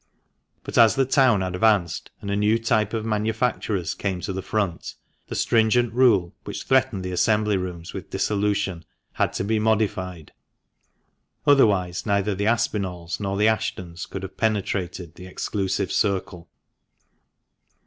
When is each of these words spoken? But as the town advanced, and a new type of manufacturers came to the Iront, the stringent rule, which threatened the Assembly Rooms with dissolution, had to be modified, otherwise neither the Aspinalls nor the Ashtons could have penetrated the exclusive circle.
But 0.63 0.79
as 0.79 0.95
the 0.95 1.05
town 1.05 1.43
advanced, 1.43 2.09
and 2.21 2.31
a 2.31 2.35
new 2.35 2.57
type 2.57 2.91
of 2.91 3.05
manufacturers 3.05 3.93
came 3.93 4.19
to 4.21 4.33
the 4.33 4.41
Iront, 4.41 4.95
the 5.27 5.35
stringent 5.35 5.93
rule, 5.93 6.33
which 6.43 6.63
threatened 6.63 7.03
the 7.05 7.11
Assembly 7.11 7.55
Rooms 7.55 7.93
with 7.93 8.09
dissolution, 8.09 8.83
had 9.13 9.31
to 9.33 9.43
be 9.43 9.59
modified, 9.59 10.31
otherwise 11.45 12.07
neither 12.07 12.33
the 12.33 12.47
Aspinalls 12.47 13.19
nor 13.19 13.37
the 13.37 13.47
Ashtons 13.47 14.07
could 14.07 14.23
have 14.23 14.37
penetrated 14.37 15.13
the 15.13 15.27
exclusive 15.27 15.91
circle. 15.91 16.49